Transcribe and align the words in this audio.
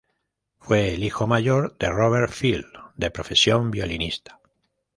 Fue 0.57 0.95
el 0.95 1.03
hijo 1.03 1.27
mayor 1.27 1.77
de 1.77 1.89
Robert 1.91 2.31
Field, 2.31 2.65
de 2.95 3.11
profesión 3.11 3.69
violinista. 3.69 4.39